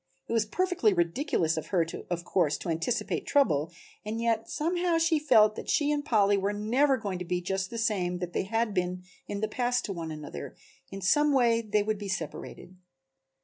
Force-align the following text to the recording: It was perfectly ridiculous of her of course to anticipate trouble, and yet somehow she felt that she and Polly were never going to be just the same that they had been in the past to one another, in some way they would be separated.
It 0.27 0.33
was 0.33 0.47
perfectly 0.47 0.93
ridiculous 0.93 1.57
of 1.57 1.67
her 1.67 1.85
of 2.09 2.25
course 2.25 2.57
to 2.57 2.69
anticipate 2.69 3.27
trouble, 3.27 3.71
and 4.03 4.19
yet 4.19 4.49
somehow 4.49 4.97
she 4.97 5.19
felt 5.19 5.55
that 5.55 5.69
she 5.69 5.91
and 5.91 6.03
Polly 6.03 6.37
were 6.37 6.53
never 6.53 6.97
going 6.97 7.19
to 7.19 7.23
be 7.25 7.39
just 7.39 7.69
the 7.69 7.77
same 7.77 8.17
that 8.17 8.33
they 8.33 8.41
had 8.45 8.73
been 8.73 9.03
in 9.27 9.41
the 9.41 9.47
past 9.47 9.85
to 9.85 9.93
one 9.93 10.09
another, 10.09 10.55
in 10.89 11.01
some 11.01 11.33
way 11.33 11.61
they 11.61 11.83
would 11.83 11.99
be 11.99 12.09
separated. 12.09 12.77